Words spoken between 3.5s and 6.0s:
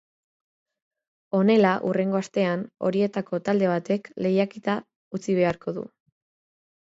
batek lehiaketa utzi beharko du.